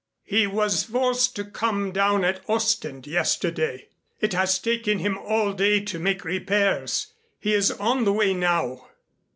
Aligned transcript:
"He 0.23 0.47
was 0.47 0.83
forced 0.83 1.35
to 1.35 1.45
come 1.45 1.91
down 1.91 2.25
at 2.25 2.41
Ostend, 2.49 3.05
yesterday. 3.05 3.87
It 4.19 4.33
has 4.33 4.57
taken 4.57 4.97
him 4.97 5.15
all 5.15 5.53
day 5.53 5.79
to 5.81 5.99
make 5.99 6.25
repairs. 6.25 7.13
He 7.39 7.53
is 7.53 7.69
on 7.69 8.03
the 8.05 8.13
way 8.13 8.33
now." 8.33 8.87